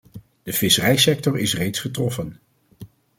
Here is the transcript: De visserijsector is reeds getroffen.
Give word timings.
De 0.43 0.53
visserijsector 0.53 1.37
is 1.39 1.55
reeds 1.55 1.79
getroffen. 1.79 2.39